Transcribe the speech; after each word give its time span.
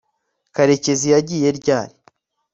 karekezi 0.55 1.07
yagiye 1.13 1.47
ryari 1.59 1.95